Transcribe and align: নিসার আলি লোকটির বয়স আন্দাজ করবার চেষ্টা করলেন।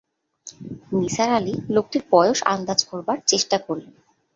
নিসার 0.91 1.29
আলি 1.33 1.53
লোকটির 1.69 2.03
বয়স 2.11 2.39
আন্দাজ 2.45 2.79
করবার 2.83 3.17
চেষ্টা 3.27 3.57
করলেন। 3.57 3.93